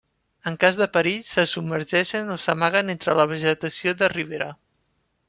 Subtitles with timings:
[0.51, 4.49] En cas de perill, se submergeixen o s'amaguen entre la vegetació de ribera.